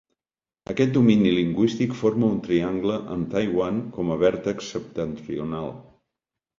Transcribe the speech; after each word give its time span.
Aquest 0.73 0.95
domini 0.95 1.33
lingüístic 1.35 1.93
forma 2.01 2.31
un 2.37 2.41
triangle 2.49 2.97
amb 3.19 3.31
Taiwan 3.37 3.81
com 4.01 4.11
a 4.11 4.21
vèrtex 4.27 4.75
septentrional. 4.77 5.75